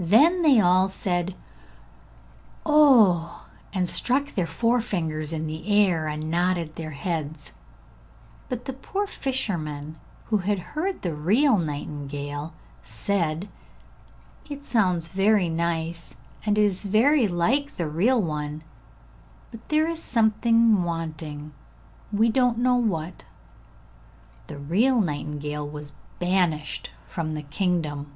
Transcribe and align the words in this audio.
Then 0.00 0.42
they 0.42 0.58
all 0.58 0.88
said 0.88 1.36
'Oh,' 2.64 3.46
and 3.72 3.88
stuck 3.88 4.34
their 4.34 4.44
forefingers 4.44 5.32
in 5.32 5.46
the 5.46 5.70
air 5.86 6.08
and 6.08 6.28
nodded 6.28 6.74
their 6.74 6.90
heads; 6.90 7.52
but 8.48 8.64
the 8.64 8.72
poor 8.72 9.06
fishermen 9.06 10.00
who 10.24 10.38
had 10.38 10.58
heard 10.74 11.00
the 11.02 11.14
real 11.14 11.58
nightingale 11.58 12.54
said, 12.82 13.48
'It 14.50 14.64
sounds 14.64 15.06
very 15.06 15.48
nice, 15.48 16.16
and 16.44 16.58
it 16.58 16.62
is 16.64 16.84
very 16.84 17.28
like 17.28 17.70
the 17.76 17.88
real 17.88 18.20
one, 18.20 18.64
but 19.52 19.68
there 19.68 19.86
is 19.86 20.02
something 20.02 20.82
wanting, 20.82 21.52
we 22.10 22.30
don't 22.32 22.58
know 22.58 22.74
what.' 22.74 23.22
The 24.48 24.58
real 24.58 25.00
nightingale 25.00 25.68
was 25.68 25.92
banished 26.18 26.90
from 27.06 27.34
the 27.34 27.42
kingdom. 27.42 28.10